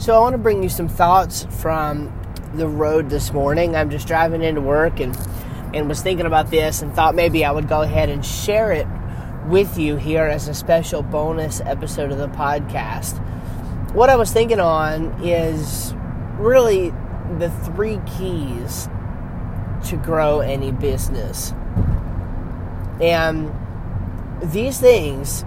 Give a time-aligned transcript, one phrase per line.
[0.00, 2.10] So, I want to bring you some thoughts from
[2.54, 3.76] the road this morning.
[3.76, 5.14] I'm just driving into work and,
[5.74, 8.86] and was thinking about this and thought maybe I would go ahead and share it
[9.48, 13.22] with you here as a special bonus episode of the podcast.
[13.92, 15.92] What I was thinking on is
[16.38, 16.94] really
[17.38, 18.88] the three keys
[19.88, 21.52] to grow any business.
[23.02, 23.52] And
[24.50, 25.44] these things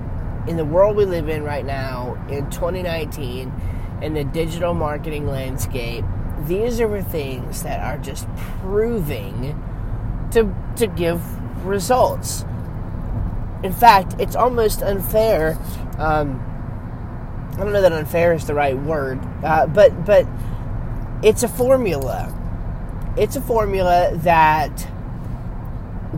[0.48, 3.73] in the world we live in right now in 2019
[4.04, 6.06] in the digital marketing landscape
[6.46, 8.28] these are things that are just
[8.62, 9.58] proving
[10.32, 11.22] to to give
[11.66, 12.44] results.
[13.64, 15.58] In fact it's almost unfair
[15.98, 16.42] um,
[17.54, 20.28] i don't know that unfair is the right word uh, but but
[21.24, 22.34] it's a formula.
[23.16, 24.90] It's a formula that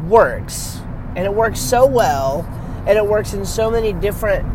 [0.07, 0.81] works
[1.15, 2.41] and it works so well
[2.87, 4.45] and it works in so many different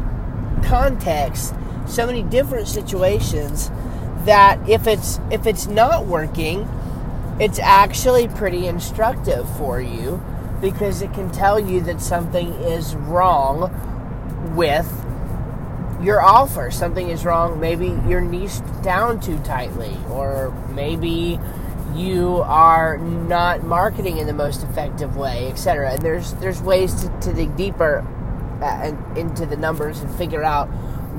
[0.64, 1.54] contexts
[1.90, 3.70] so many different situations
[4.24, 6.68] that if it's if it's not working
[7.40, 10.22] it's actually pretty instructive for you
[10.60, 13.70] because it can tell you that something is wrong
[14.54, 14.88] with
[16.02, 21.38] your offer something is wrong maybe you're niched down too tightly or maybe
[21.94, 25.92] you are not marketing in the most effective way, etc.
[25.92, 28.06] And there's there's ways to, to dig deeper
[28.62, 30.68] uh, into the numbers and figure out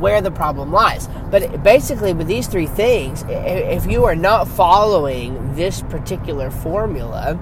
[0.01, 1.07] where the problem lies.
[1.29, 7.39] But basically, with these three things, if you are not following this particular formula,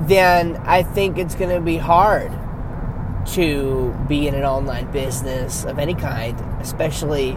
[0.00, 2.30] then I think it's going to be hard
[3.28, 7.32] to be in an online business of any kind, especially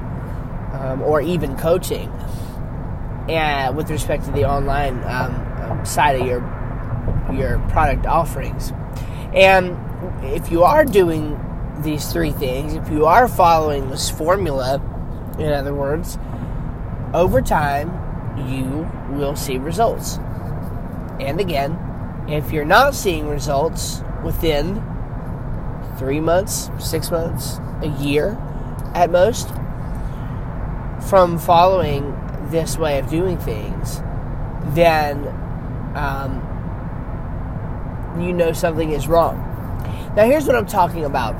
[0.74, 2.12] um, or even coaching
[3.30, 6.40] and with respect to the online um, um, side of your
[7.34, 8.74] your product offerings.
[9.34, 9.78] And
[10.24, 11.40] if you are doing
[11.84, 14.76] these three things, if you are following this formula,
[15.38, 16.18] in other words,
[17.14, 17.90] over time
[18.50, 20.18] you will see results.
[21.20, 24.84] And again, if you're not seeing results within
[25.98, 28.38] three months, six months, a year
[28.94, 29.50] at most,
[31.10, 32.16] from following
[32.50, 34.02] this way of doing things,
[34.76, 35.28] then
[35.96, 36.46] um,
[38.20, 39.46] you know something is wrong.
[40.16, 41.36] Now, here's what I'm talking about.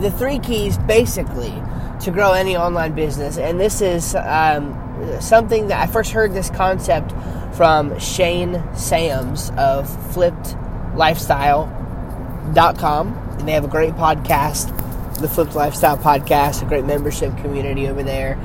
[0.00, 1.54] The three keys, basically,
[2.00, 4.74] to grow any online business, and this is um,
[5.20, 7.12] something that I first heard this concept
[7.56, 13.08] from Shane Sams of FlippedLifestyle.com,
[13.38, 14.76] and they have a great podcast,
[15.18, 18.38] the Flipped Lifestyle Podcast, a great membership community over there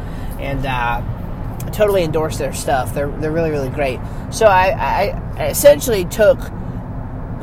[0.44, 1.02] and uh,
[1.72, 2.94] totally endorse their stuff.
[2.94, 4.00] They're they're really really great.
[4.32, 6.40] So I, I essentially took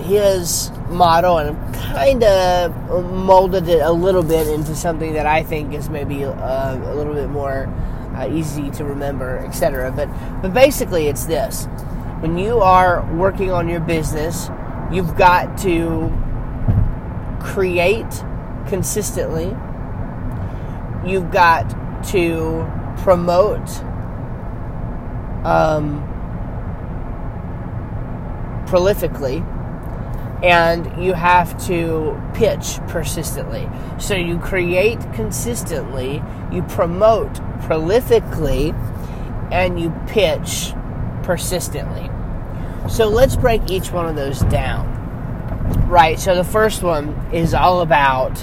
[0.01, 2.75] his model and kind of
[3.13, 7.15] molded it a little bit into something that I think is maybe uh, a little
[7.15, 7.67] bit more
[8.17, 9.93] uh, easy to remember, etc.
[9.93, 10.09] But
[10.43, 11.67] but basically, it's this:
[12.21, 14.51] when you are working on your business,
[14.93, 16.13] you've got to
[17.41, 18.25] create
[18.69, 19.57] consistently.
[21.07, 21.71] You've got
[22.09, 23.69] to promote
[25.45, 26.07] um,
[28.67, 29.45] prolifically
[30.43, 33.69] and you have to pitch persistently.
[33.99, 38.75] So you create consistently, you promote prolifically,
[39.53, 40.73] and you pitch
[41.23, 42.11] persistently.
[42.89, 44.97] So let's break each one of those down.
[45.89, 48.35] Right, so the first one is all about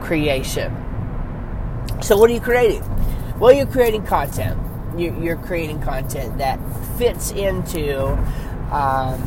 [0.00, 0.72] creation.
[2.00, 2.82] So, what are you creating?
[3.38, 4.58] Well, you're creating content.
[4.98, 6.58] You're creating content that
[6.96, 8.12] fits into
[8.72, 9.20] um,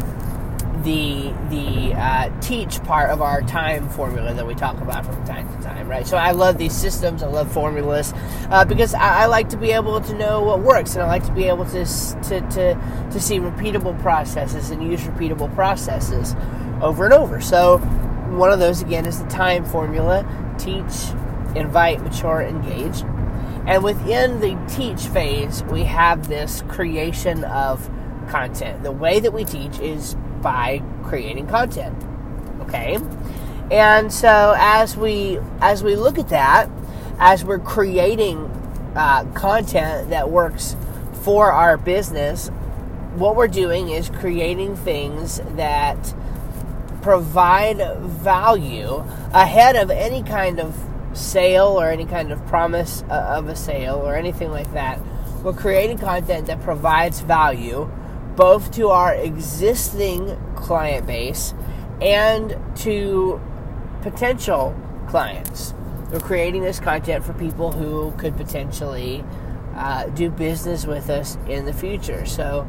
[0.84, 5.48] the the uh, teach part of our time formula that we talk about from time
[5.56, 6.08] to time, right?
[6.08, 7.24] So I love these systems.
[7.24, 8.14] I love formulas
[8.50, 11.26] uh, because I, I, like to be able to know what works, and I like
[11.26, 16.36] to be able to to to, to see repeatable processes and use repeatable processes
[16.82, 17.42] over and over.
[17.42, 20.26] So one of those again is the time formula:
[20.58, 21.12] teach,
[21.56, 23.04] invite, mature, engage.
[23.68, 27.88] And within the teach phase, we have this creation of
[28.28, 28.82] content.
[28.82, 31.96] The way that we teach is by creating content.
[32.62, 32.98] Okay?
[33.72, 36.70] And so as we as we look at that,
[37.20, 38.38] as we're creating
[38.96, 40.76] uh, content that works
[41.24, 42.50] for our business,
[43.16, 46.14] what we're doing is creating things that
[47.02, 49.04] provide value
[49.34, 50.78] ahead of any kind of
[51.14, 55.00] sale or any kind of promise uh, of a sale or anything like that.
[55.44, 57.90] We're creating content that provides value
[58.36, 61.54] both to our existing client base
[62.02, 63.40] and to
[64.02, 64.76] potential
[65.08, 65.74] clients.
[66.12, 69.24] we're creating this content for people who could potentially
[69.76, 72.26] uh, do business with us in the future.
[72.26, 72.68] So,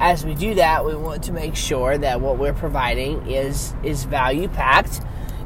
[0.00, 4.04] as we do that, we want to make sure that what we're providing is is
[4.04, 5.00] value packed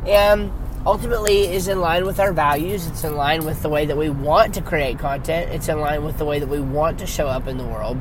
[0.06, 0.50] and
[0.87, 2.87] ultimately is in line with our values.
[2.87, 5.50] It's in line with the way that we want to create content.
[5.53, 7.99] It's in line with the way that we want to show up in the world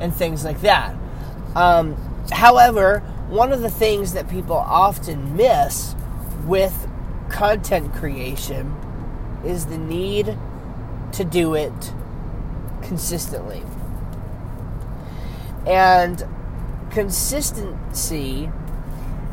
[0.00, 0.94] and things like that.
[1.54, 1.96] Um,
[2.30, 5.94] however, one of the things that people often miss
[6.44, 6.88] with
[7.28, 8.74] content creation
[9.44, 10.36] is the need
[11.12, 11.92] to do it
[12.82, 13.62] consistently.
[15.66, 16.24] And
[16.90, 18.50] consistency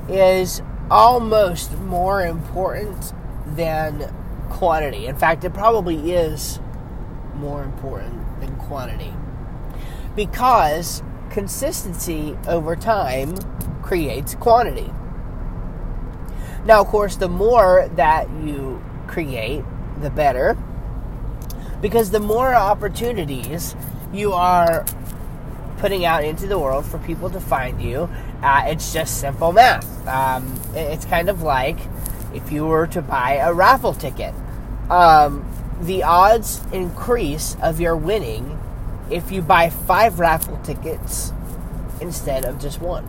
[0.10, 0.62] is
[0.92, 3.14] almost more important
[3.46, 4.14] than
[4.50, 5.08] quantity.
[5.08, 6.60] In fact, it probably is
[7.36, 9.14] more important than quantity.
[10.16, 13.36] Because consistency over time
[13.82, 14.92] creates quantity.
[16.66, 19.64] Now, of course, the more that you create,
[20.02, 20.58] the better.
[21.82, 23.76] Because the more opportunities
[24.12, 24.86] you are
[25.78, 28.10] putting out into the world for people to find you,
[28.42, 30.08] uh, it's just simple math.
[30.08, 31.78] Um, it's kind of like
[32.34, 34.34] if you were to buy a raffle ticket.
[34.90, 35.46] Um,
[35.82, 38.55] the odds increase of your winning
[39.10, 41.32] if you buy five raffle tickets
[42.02, 43.08] instead of just one.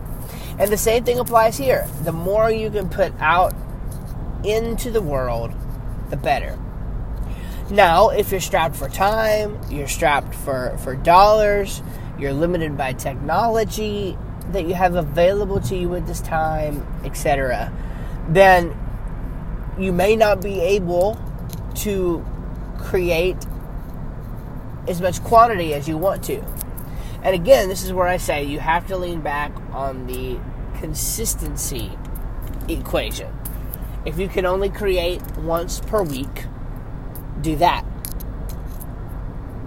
[0.59, 1.87] And the same thing applies here.
[2.03, 3.53] The more you can put out
[4.43, 5.53] into the world,
[6.09, 6.57] the better.
[7.69, 11.81] Now, if you're strapped for time, you're strapped for, for dollars,
[12.17, 14.17] you're limited by technology
[14.51, 17.71] that you have available to you at this time, etc.,
[18.29, 18.75] then
[19.77, 21.19] you may not be able
[21.75, 22.25] to
[22.77, 23.37] create
[24.87, 26.43] as much quantity as you want to.
[27.23, 30.39] And again, this is where I say you have to lean back on the
[30.79, 31.91] consistency
[32.69, 33.33] equation.
[34.05, 36.45] If you can only create once per week,
[37.41, 37.83] do that.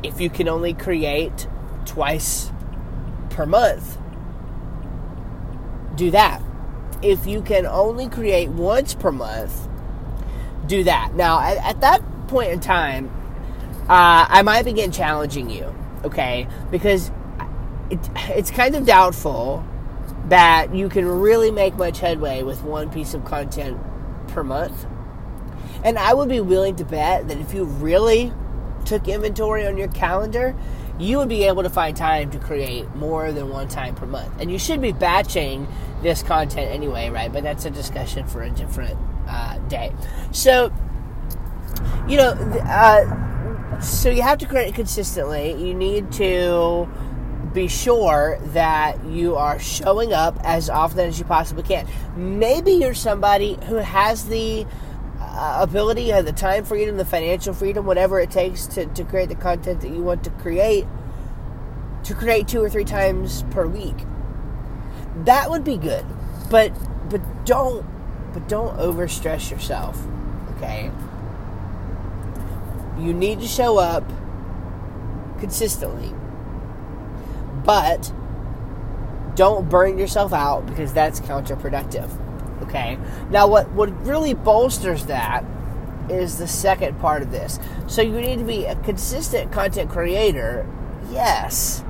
[0.02, 1.46] If you can only create
[1.84, 2.50] twice
[3.28, 3.98] per month,
[5.96, 6.42] do that.
[7.02, 9.68] If you can only create once per month,
[10.66, 11.14] do that.
[11.14, 13.10] Now, at, at that point in time,
[13.90, 16.46] uh, I might begin challenging you, okay?
[16.70, 17.10] Because
[17.90, 17.98] it,
[18.28, 19.64] it's kind of doubtful
[20.28, 23.76] that you can really make much headway with one piece of content
[24.28, 24.86] per month.
[25.82, 28.32] And I would be willing to bet that if you really
[28.84, 30.54] took inventory on your calendar,
[31.00, 34.32] you would be able to find time to create more than one time per month.
[34.40, 35.66] And you should be batching
[36.00, 37.32] this content anyway, right?
[37.32, 38.96] But that's a discussion for a different
[39.26, 39.92] uh, day.
[40.30, 40.72] So,
[42.06, 42.30] you know,
[42.66, 43.29] uh,
[43.80, 45.52] so you have to create it consistently.
[45.52, 46.88] You need to
[47.52, 51.86] be sure that you are showing up as often as you possibly can.
[52.16, 54.66] Maybe you're somebody who has the
[55.20, 59.28] uh, ability, uh, the time freedom, the financial freedom, whatever it takes to, to create
[59.28, 60.86] the content that you want to create,
[62.04, 63.96] to create two or three times per week.
[65.24, 66.04] That would be good,
[66.50, 66.72] but
[67.08, 67.84] but don't
[68.32, 69.98] but don't overstress yourself.
[70.56, 70.90] Okay,
[73.00, 74.04] you need to show up
[75.38, 76.12] consistently
[77.64, 78.12] but
[79.34, 82.10] don't burn yourself out because that's counterproductive.
[82.62, 82.98] Okay?
[83.30, 85.44] Now, what, what really bolsters that
[86.08, 87.58] is the second part of this.
[87.86, 90.66] So, you need to be a consistent content creator,
[91.10, 91.84] yes,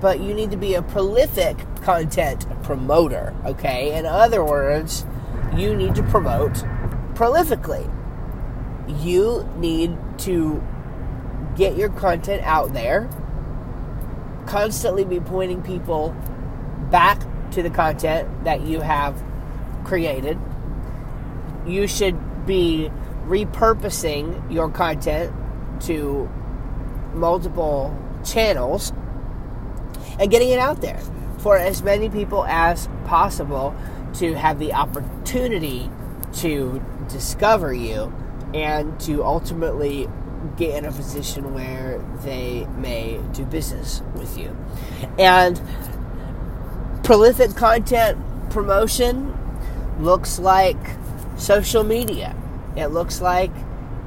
[0.00, 3.34] but you need to be a prolific content promoter.
[3.44, 3.96] Okay?
[3.96, 5.06] In other words,
[5.56, 6.52] you need to promote
[7.14, 7.90] prolifically.
[9.02, 10.62] You need to
[11.56, 13.08] get your content out there
[14.46, 16.14] constantly be pointing people
[16.90, 17.20] back
[17.50, 19.22] to the content that you have
[19.84, 20.38] created.
[21.66, 22.90] You should be
[23.26, 25.34] repurposing your content
[25.82, 26.30] to
[27.12, 28.92] multiple channels
[30.18, 31.00] and getting it out there
[31.38, 33.74] for as many people as possible
[34.14, 35.90] to have the opportunity
[36.32, 38.12] to discover you
[38.54, 40.08] and to ultimately
[40.56, 44.56] get in a position where they may do business with you.
[45.18, 45.60] And
[47.02, 48.18] prolific content
[48.50, 49.36] promotion
[49.98, 50.76] looks like
[51.36, 52.36] social media,
[52.76, 53.50] it looks like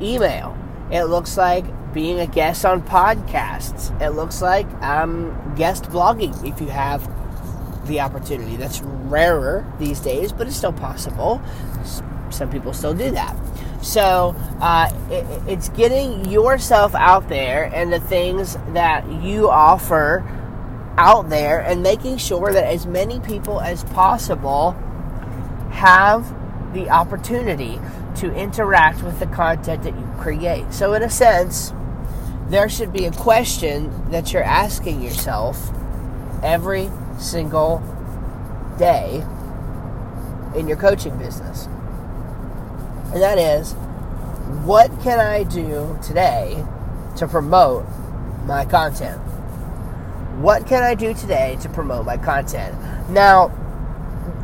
[0.02, 0.58] email,
[0.92, 6.62] it looks like being a guest on podcasts, it looks like um, guest blogging if
[6.62, 7.08] you have
[7.88, 8.56] the opportunity.
[8.56, 11.42] That's rarer these days, but it's still possible.
[12.30, 13.36] Some people still do that.
[13.82, 20.24] So uh, it, it's getting yourself out there and the things that you offer
[20.98, 24.72] out there and making sure that as many people as possible
[25.72, 26.36] have
[26.74, 27.80] the opportunity
[28.18, 30.74] to interact with the content that you create.
[30.74, 31.74] So, in a sense,
[32.50, 35.72] there should be a question that you're asking yourself
[36.44, 37.82] every single
[38.78, 39.24] day
[40.56, 41.70] in your coaching business.
[43.12, 43.74] And that is,
[44.64, 46.64] what can I do today
[47.18, 47.86] to promote
[48.46, 49.20] my content?
[50.42, 52.76] What can I do today to promote my content?
[53.10, 53.52] Now,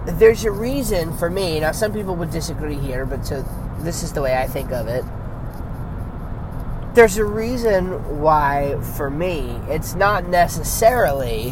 [0.06, 1.60] there's a reason for me.
[1.60, 3.46] Now, some people would disagree here, but so
[3.80, 5.06] this is the way I think of it.
[6.96, 11.52] There's a reason why, for me, it's not necessarily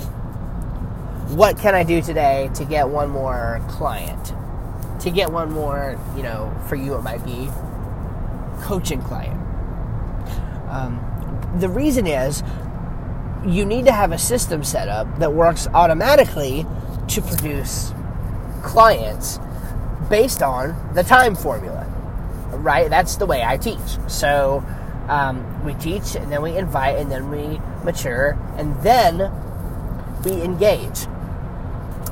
[1.30, 4.34] what can I do today to get one more client?
[5.04, 7.50] To get one more, you know, for you it might be
[8.62, 9.40] coaching client.
[10.70, 11.00] Um,
[11.60, 12.42] the reason is
[13.46, 16.66] you need to have a system set up that works automatically
[17.10, 17.94] to produce
[18.64, 19.40] clients
[20.10, 21.86] based on the time formula,
[22.52, 22.90] right?
[22.90, 23.98] That's the way I teach.
[24.08, 24.64] So
[25.10, 29.30] um, we teach, and then we invite, and then we mature, and then
[30.24, 31.08] we engage.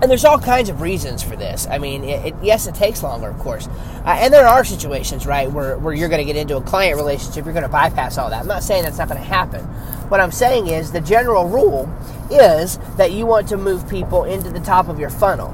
[0.01, 1.67] And there's all kinds of reasons for this.
[1.70, 3.67] I mean, it, it, yes, it takes longer, of course.
[4.03, 6.98] Uh, and there are situations, right, where, where you're going to get into a client
[6.98, 8.41] relationship, you're going to bypass all that.
[8.41, 9.63] I'm not saying that's not going to happen.
[10.10, 11.88] What I'm saying is the general rule
[12.31, 15.50] is that you want to move people into the top of your funnel.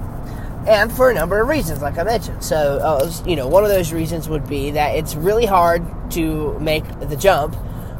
[0.65, 2.41] And for a number of reasons, like I mentioned.
[2.41, 6.57] So, uh, you know, one of those reasons would be that it's really hard to
[6.59, 7.53] make the jump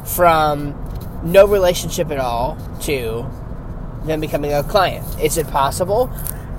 [0.04, 0.74] from
[1.22, 3.26] no relationship at all to
[4.04, 5.04] them becoming a client.
[5.20, 6.10] Is it possible?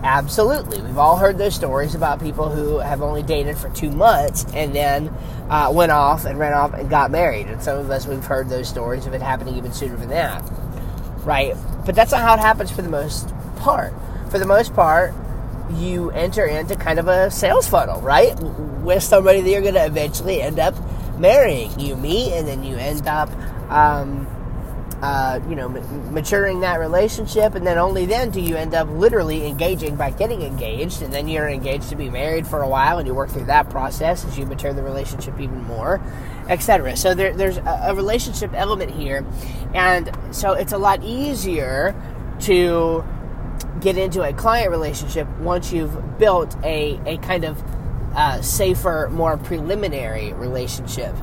[0.03, 0.82] Absolutely.
[0.82, 4.74] We've all heard those stories about people who have only dated for two months and
[4.74, 5.13] then
[5.50, 7.48] uh, went off and ran off and got married.
[7.48, 10.41] And some of us, we've heard those stories of it happening even sooner than that.
[11.25, 11.53] Right?
[11.86, 13.94] But that's not how it happens for the most part.
[14.32, 15.13] For the most part,
[15.74, 18.39] you enter into kind of a sales funnel, right?
[18.39, 20.75] With somebody that you're going to eventually end up
[21.20, 21.77] marrying.
[21.77, 23.29] You meet and then you end up.
[23.70, 24.27] Um,
[25.01, 29.48] uh, you know, maturing that relationship, and then only then do you end up literally
[29.48, 33.08] engaging by getting engaged, and then you're engaged to be married for a while, and
[33.08, 36.01] you work through that process as you mature the relationship even more,
[36.50, 36.98] etc.
[36.98, 39.25] So there, there's a, a relationship element here,
[39.74, 41.96] and so it's a lot easier
[42.41, 43.03] to
[43.79, 47.63] get into a client relationship once you've built a, a kind of
[48.15, 51.15] uh, safer, more preliminary relationship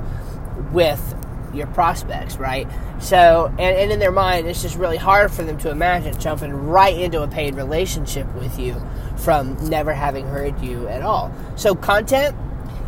[0.73, 1.15] with
[1.57, 2.69] your prospects, right?
[3.01, 6.53] So, and, and in their mind, it's just really hard for them to imagine jumping
[6.53, 8.81] right into a paid relationship with you
[9.17, 11.33] from never having heard you at all.
[11.57, 12.37] So, content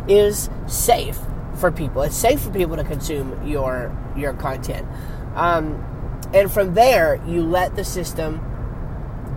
[0.07, 1.17] is safe
[1.55, 2.01] for people.
[2.03, 4.87] It's safe for people to consume your your content,
[5.35, 5.85] um,
[6.33, 8.45] and from there, you let the system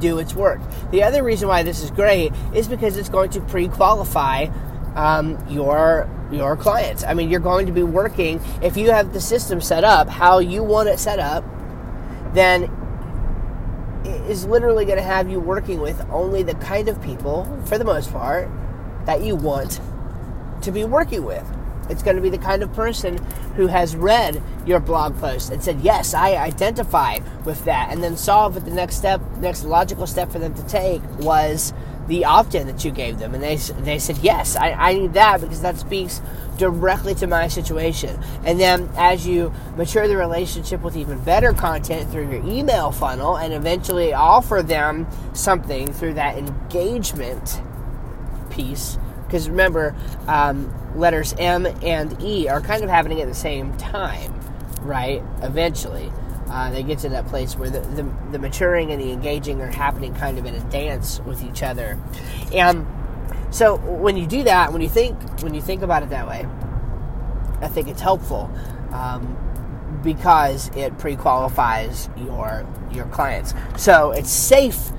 [0.01, 0.61] do its work.
[0.91, 4.49] The other reason why this is great is because it's going to pre-qualify
[4.97, 7.05] um, your your clients.
[7.05, 10.39] I mean, you're going to be working if you have the system set up how
[10.39, 11.45] you want it set up,
[12.35, 12.65] then
[14.05, 17.79] it is literally going to have you working with only the kind of people, for
[17.79, 18.51] the most part,
[19.07, 19.81] that you want
[20.63, 21.45] to be working with.
[21.89, 23.19] It's going to be the kind of person
[23.57, 28.17] who has read your blog post and said, Yes, I identify with that, and then
[28.17, 31.75] saw that the next step, next logical step for them to take was
[32.09, 35.41] the opt-in that you gave them and they, they said yes I, I need that
[35.41, 36.21] because that speaks
[36.59, 38.23] directly to my situation.
[38.45, 43.37] And then as you mature the relationship with even better content through your email funnel
[43.37, 47.61] and eventually offer them something through that engagement
[48.51, 49.95] piece because remember
[50.29, 54.39] um, letters m and e are kind of happening at the same time
[54.83, 56.13] right eventually
[56.53, 59.71] uh, they get to that place where the, the, the, maturing and the engaging are
[59.71, 61.99] happening kind of in a dance with each other.
[62.53, 62.87] And
[63.51, 66.47] so when you do that, when you think when you think about it that way,
[67.63, 68.51] I think it's helpful
[68.93, 73.55] um, because it pre-qualifies your your clients.
[73.79, 74.93] So it's safe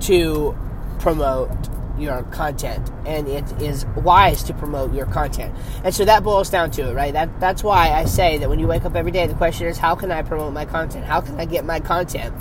[0.00, 0.56] to
[0.98, 1.50] promote
[1.98, 5.54] your content and it is wise to promote your content.
[5.84, 7.12] And so that boils down to it right?
[7.12, 9.78] That that's why i say that when you wake up every day the question is
[9.78, 11.04] how can i promote my content?
[11.04, 12.34] How can i get my content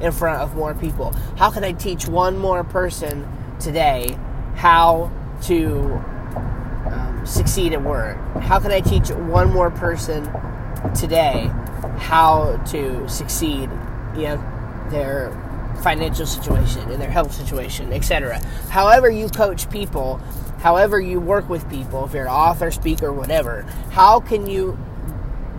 [0.00, 1.12] in front of more people?
[1.36, 3.26] How can i teach one more person
[3.60, 4.18] today
[4.54, 5.10] how
[5.42, 5.84] to
[6.90, 8.18] um, succeed at work?
[8.40, 10.30] How can i teach one more person
[10.94, 11.50] today
[11.98, 13.68] how to succeed
[14.16, 14.40] in
[14.90, 15.30] their
[15.82, 18.40] financial situation, in their health situation, etc.
[18.68, 20.16] However, you coach people,
[20.60, 24.78] however, you work with people, if you're an author, speaker, whatever, how can you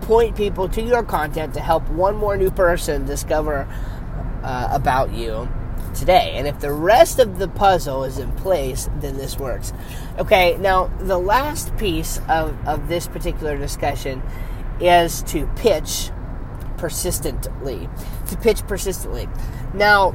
[0.02, 3.68] point people to your content to help one more new person discover
[4.44, 5.48] uh, about you
[5.94, 6.34] today.
[6.36, 9.74] And if the rest of the puzzle is in place, then this works.
[10.18, 14.22] Okay, now the last piece of, of this particular discussion
[14.80, 16.10] is to pitch
[16.78, 17.90] persistently.
[18.30, 19.28] To pitch persistently.
[19.74, 20.14] Now,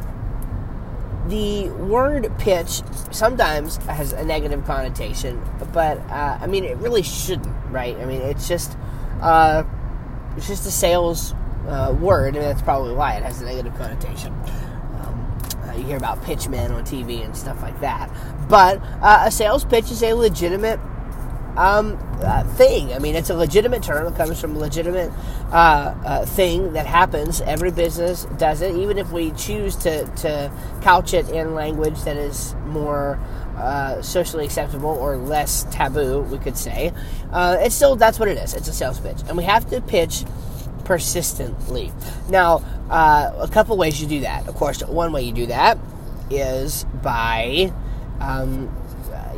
[1.29, 5.43] the word pitch sometimes has a negative connotation,
[5.73, 7.97] but uh, I mean, it really shouldn't, right?
[7.97, 8.77] I mean, it's just
[9.21, 9.65] uh,
[10.37, 11.35] it's just a sales
[11.67, 14.33] uh, word, and that's probably why it has a negative connotation.
[14.33, 18.11] Um, uh, you hear about pitchmen on TV and stuff like that,
[18.49, 20.79] but uh, a sales pitch is a legitimate
[21.57, 22.93] um, uh, thing.
[22.93, 24.13] I mean, it's a legitimate term.
[24.13, 25.13] It comes from a legitimate
[25.53, 27.41] uh, uh, thing that happens.
[27.41, 32.17] Every business does it, even if we choose to, to couch it in language that
[32.17, 33.19] is more
[33.57, 36.93] uh, socially acceptable or less taboo, we could say.
[37.33, 38.55] Uh, it's still, that's what it is.
[38.55, 39.19] It's a sales pitch.
[39.29, 40.25] And we have to pitch
[40.85, 41.93] persistently.
[42.29, 44.49] Now, uh, a couple ways you do that.
[44.49, 45.79] Of course, one way you do that
[46.31, 47.73] is by
[48.21, 48.75] um,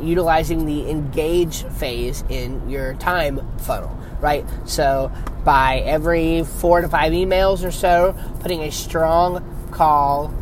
[0.01, 4.45] utilizing the engage phase in your time funnel, right?
[4.65, 5.11] So
[5.43, 10.33] by every four to five emails or so, putting a strong call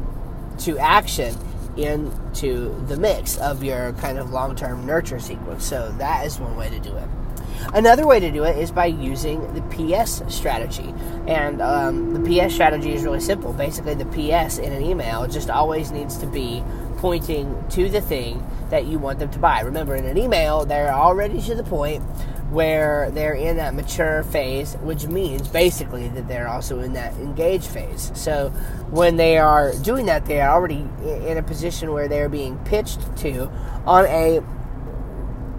[0.60, 1.36] to action
[1.78, 5.66] into the mix of your kind of long term nurture sequence.
[5.66, 7.08] So that is one way to do it.
[7.74, 10.94] Another way to do it is by using the PS strategy.
[11.28, 13.54] And um, the PS strategy is really simple.
[13.54, 16.64] Basically, the PS in an email just always needs to be
[17.06, 19.60] pointing to the thing that you want them to buy.
[19.62, 22.02] Remember, in an email, they're already to the point
[22.50, 27.68] where they're in that mature phase, which means basically that they're also in that engage
[27.68, 28.12] phase.
[28.16, 28.50] So
[28.90, 30.84] when they are doing that, they are already
[31.28, 33.52] in a position where they're being pitched to
[33.86, 34.40] on a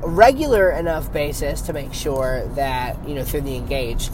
[0.01, 4.11] regular enough basis to make sure that, you know, through the engage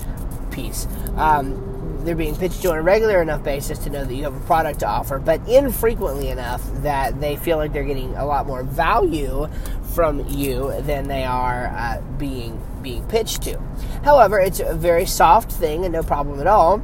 [0.51, 0.87] piece.
[1.17, 1.72] Um,
[2.05, 4.41] they're being pitched to on a regular enough basis to know that you have a
[4.47, 8.63] product to offer, but infrequently enough that they feel like they're getting a lot more
[8.63, 9.49] value
[9.95, 13.61] from you than they are uh, being being pitched to.
[14.05, 16.83] However, it's a very soft thing and no problem at all,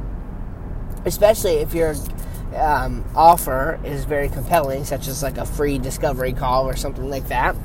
[1.05, 1.93] especially if your
[2.55, 7.27] um, offer is very compelling, such as like a free discovery call or something like
[7.27, 7.55] that.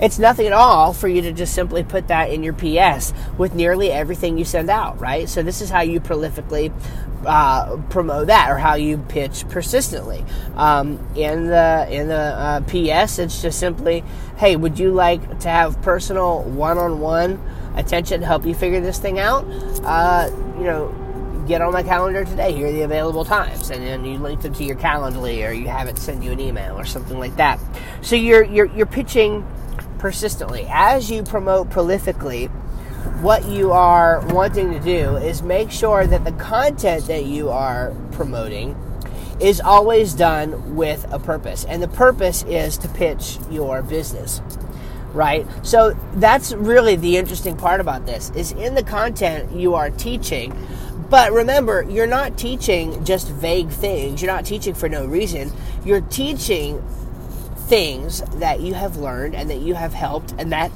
[0.00, 3.54] It's nothing at all for you to just simply put that in your PS with
[3.54, 5.28] nearly everything you send out, right?
[5.28, 6.72] So this is how you prolifically
[7.26, 10.24] uh, promote that, or how you pitch persistently.
[10.56, 14.04] Um, in the in the uh, PS, it's just simply,
[14.36, 17.40] hey, would you like to have personal one-on-one
[17.76, 19.44] attention to help you figure this thing out?
[19.84, 20.94] Uh, you know
[21.46, 22.52] get on my calendar today.
[22.52, 25.68] Here are the available times, and then you link them to your Calendly, or you
[25.68, 27.60] have it send you an email or something like that.
[28.02, 29.46] So you're you're, you're pitching
[29.98, 30.66] persistently.
[30.68, 32.50] As you promote prolifically,
[33.20, 37.94] what you are wanting to do is make sure that the content that you are
[38.12, 38.76] promoting
[39.40, 41.64] is always done with a purpose.
[41.64, 44.40] And the purpose is to pitch your business.
[45.12, 45.46] Right?
[45.62, 50.52] So that's really the interesting part about this is in the content you are teaching,
[51.08, 54.20] but remember, you're not teaching just vague things.
[54.20, 55.52] You're not teaching for no reason.
[55.84, 56.82] You're teaching
[57.68, 60.72] things that you have learned and that you have helped and that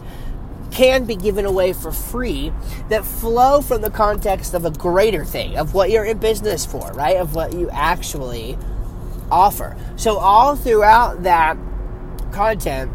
[0.71, 2.53] can be given away for free
[2.89, 6.93] that flow from the context of a greater thing, of what you're in business for,
[6.93, 7.17] right?
[7.17, 8.59] Of what you actually
[9.31, 9.77] offer.
[9.97, 11.57] So, all throughout that
[12.33, 12.93] content,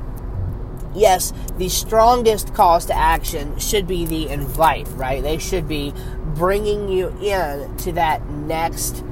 [0.95, 5.21] yes, the strongest calls to action should be the invite, right?
[5.21, 5.93] They should be
[6.35, 9.03] bringing you in to that next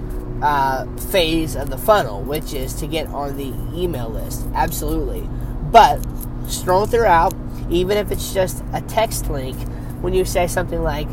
[0.42, 4.46] uh, phase of the funnel, which is to get on the email list.
[4.54, 5.28] Absolutely.
[5.72, 6.00] But
[6.48, 7.34] stroll throughout,
[7.72, 9.58] even if it's just a text link,
[10.02, 11.08] when you say something like,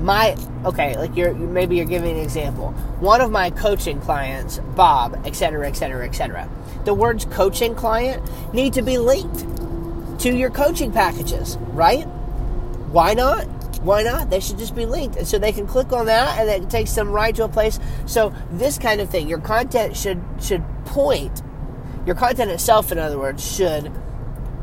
[0.00, 5.18] my okay like you're maybe you're giving an example one of my coaching clients bob
[5.24, 6.46] etc etc etc
[6.84, 9.46] the words coaching client need to be linked
[10.20, 12.04] to your coaching packages right
[12.92, 13.46] why not
[13.86, 14.30] why not?
[14.30, 15.16] They should just be linked.
[15.16, 17.78] And so they can click on that and it takes them right to a place.
[18.06, 21.40] So this kind of thing, your content should should point,
[22.04, 23.92] your content itself, in other words, should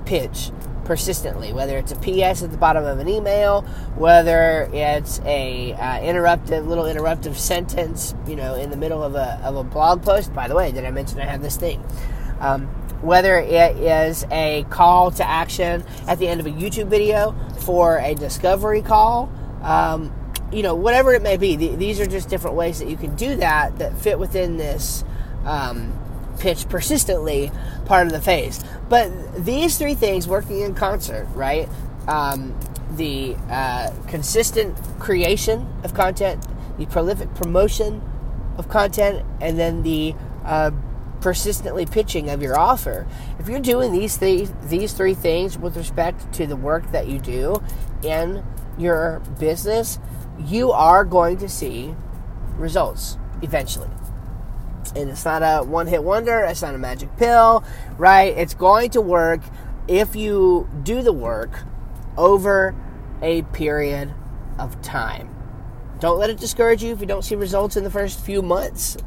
[0.05, 0.51] pitch
[0.85, 3.61] persistently, whether it's a PS at the bottom of an email,
[3.95, 9.39] whether it's a uh, interruptive little interruptive sentence, you know, in the middle of a,
[9.43, 10.33] of a blog post.
[10.33, 11.83] By the way, did I mention I have this thing?
[12.39, 12.67] Um,
[13.01, 17.99] whether it is a call to action at the end of a YouTube video for
[17.99, 20.13] a discovery call, um,
[20.51, 21.57] you know, whatever it may be.
[21.57, 25.03] Th- these are just different ways that you can do that that fit within this
[25.45, 25.91] um,
[26.39, 27.51] pitch persistently
[27.85, 28.63] part of the phase.
[28.89, 29.11] But
[29.45, 31.69] these three things working in concert, right?
[32.07, 32.57] Um,
[32.91, 36.45] the uh, consistent creation of content,
[36.77, 38.01] the prolific promotion
[38.57, 40.15] of content, and then the
[40.45, 40.71] uh,
[41.21, 43.07] persistently pitching of your offer.
[43.39, 47.17] If you're doing these three these three things with respect to the work that you
[47.17, 47.63] do
[48.03, 48.43] in
[48.77, 49.99] your business,
[50.37, 51.95] you are going to see
[52.57, 53.89] results eventually.
[54.95, 57.63] And it's not a one hit wonder, it's not a magic pill,
[57.97, 58.37] right?
[58.37, 59.41] It's going to work
[59.87, 61.59] if you do the work
[62.17, 62.75] over
[63.21, 64.13] a period
[64.59, 65.33] of time.
[65.99, 68.97] Don't let it discourage you if you don't see results in the first few months.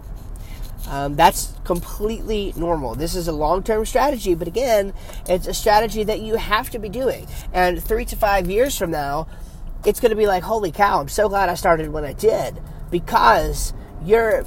[0.89, 2.95] Um, that's completely normal.
[2.95, 4.93] This is a long term strategy, but again,
[5.29, 7.27] it's a strategy that you have to be doing.
[7.53, 9.27] And three to five years from now,
[9.85, 12.61] it's going to be like, holy cow, I'm so glad I started when I did
[12.91, 14.45] because you're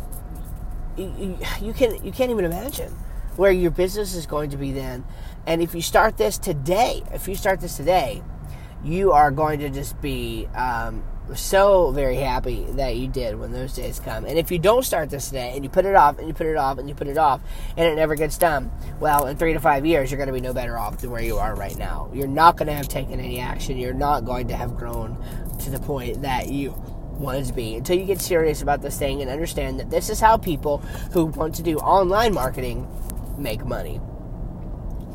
[1.04, 2.94] you, you can you can't even imagine
[3.36, 5.06] where your business is going to be then.
[5.48, 8.22] And if you start this today, if you start this today,
[8.84, 11.04] you are going to just be um,
[11.36, 14.26] so very happy that you did when those days come.
[14.26, 16.48] And if you don't start this today and you put it off and you put
[16.48, 17.42] it off and you put it off
[17.78, 20.42] and it never gets done, well, in three to five years, you're going to be
[20.42, 22.10] no better off than where you are right now.
[22.14, 23.78] You're not going to have taken any action.
[23.78, 25.18] You're not going to have grown
[25.60, 26.72] to the point that you
[27.20, 30.20] wanted to be until you get serious about this thing and understand that this is
[30.20, 30.78] how people
[31.12, 32.88] who want to do online marketing
[33.38, 34.00] make money.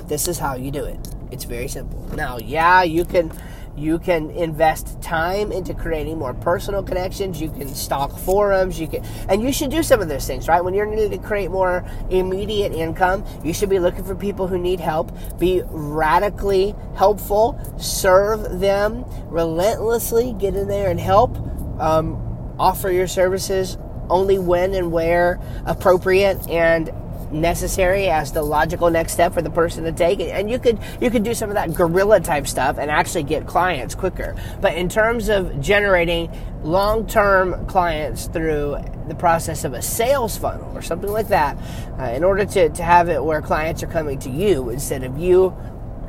[0.06, 0.98] This is how you do it.
[1.30, 2.00] It's very simple.
[2.14, 3.32] Now, yeah, you can
[3.76, 7.40] you can invest time into creating more personal connections.
[7.40, 8.78] You can stalk forums.
[8.78, 10.62] You can, and you should do some of those things, right?
[10.62, 14.58] When you're needing to create more immediate income, you should be looking for people who
[14.58, 15.12] need help.
[15.40, 17.58] Be radically helpful.
[17.78, 20.34] Serve them relentlessly.
[20.34, 21.36] Get in there and help.
[21.78, 23.76] Um, offer your services
[24.08, 26.92] only when and where appropriate and
[27.32, 31.10] necessary as the logical next step for the person to take and you could you
[31.10, 34.36] could do some of that guerrilla type stuff and actually get clients quicker.
[34.60, 36.30] But in terms of generating
[36.62, 38.76] long-term clients through
[39.08, 41.58] the process of a sales funnel or something like that
[41.98, 45.18] uh, in order to, to have it where clients are coming to you instead of
[45.18, 45.54] you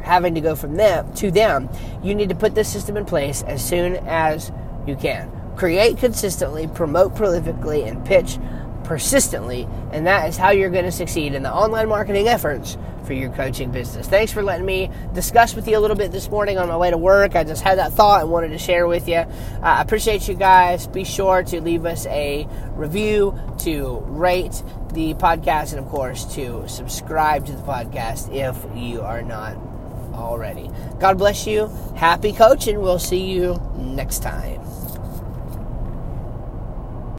[0.01, 1.67] having to go from them to them
[2.04, 4.51] you need to put this system in place as soon as
[4.88, 8.38] you can create consistently promote prolifically and pitch
[8.84, 13.13] persistently, and that is how you're going to succeed in the online marketing efforts for
[13.13, 14.08] your coaching business.
[14.08, 16.89] Thanks for letting me discuss with you a little bit this morning on my way
[16.89, 17.36] to work.
[17.36, 19.18] I just had that thought and wanted to share with you.
[19.18, 19.28] Uh,
[19.62, 20.88] I appreciate you guys.
[20.88, 24.63] Be sure to leave us a review, to rate
[24.94, 29.56] the podcast, and of course, to subscribe to the podcast if you are not
[30.13, 30.70] already.
[31.00, 31.68] God bless you.
[31.96, 32.82] Happy coaching.
[32.82, 34.64] We'll see you next time.